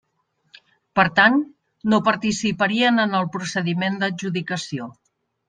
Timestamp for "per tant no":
0.99-1.99